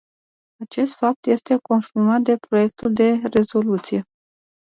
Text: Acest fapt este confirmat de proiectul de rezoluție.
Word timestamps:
Acest 0.65 0.95
fapt 0.97 1.25
este 1.25 1.57
confirmat 1.61 2.21
de 2.21 2.37
proiectul 2.37 2.93
de 2.93 3.21
rezoluție. 3.31 4.05